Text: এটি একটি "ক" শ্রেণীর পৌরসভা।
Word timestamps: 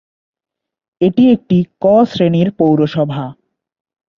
এটি 1.01 1.23
একটি 1.31 1.57
"ক" 1.81 1.85
শ্রেণীর 2.05 2.49
পৌরসভা। 2.51 3.23